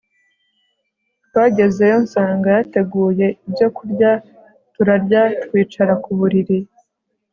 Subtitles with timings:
[1.27, 4.11] twagezeyo nsanga yateguye ibyo kurya
[4.73, 6.57] turarya twicara kuburiri